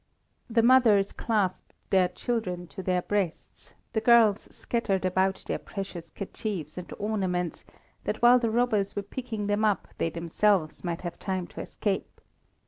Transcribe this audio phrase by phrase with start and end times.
[0.49, 6.75] The mothers clasped their children to their breasts, the girls scattered about their precious kerchiefs
[6.75, 7.65] and ornaments,
[8.05, 12.19] that while the robbers were picking them up they themselves might have time to escape.